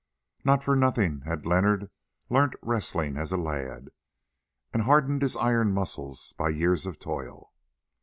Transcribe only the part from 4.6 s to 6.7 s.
and hardened his iron muscles by